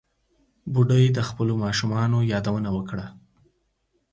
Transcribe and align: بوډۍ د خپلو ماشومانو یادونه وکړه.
بوډۍ 0.73 1.05
د 1.17 1.19
خپلو 1.29 1.53
ماشومانو 1.63 2.17
یادونه 2.31 2.69
وکړه. 2.77 3.05